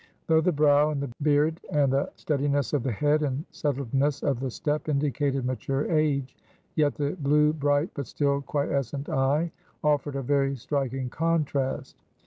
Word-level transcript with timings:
Though 0.25 0.41
the 0.41 0.51
brow 0.51 0.89
and 0.89 0.99
the 0.99 1.11
beard, 1.21 1.59
and 1.71 1.93
the 1.93 2.09
steadiness 2.15 2.73
of 2.73 2.81
the 2.81 2.91
head 2.91 3.21
and 3.21 3.45
settledness 3.51 4.23
of 4.23 4.39
the 4.39 4.49
step 4.49 4.89
indicated 4.89 5.45
mature 5.45 5.85
age, 5.91 6.35
yet 6.73 6.95
the 6.95 7.11
blue, 7.19 7.53
bright, 7.53 7.91
but 7.93 8.07
still 8.07 8.41
quiescent 8.41 9.09
eye 9.09 9.51
offered 9.83 10.15
a 10.15 10.23
very 10.23 10.55
striking 10.55 11.11
contrast. 11.11 12.01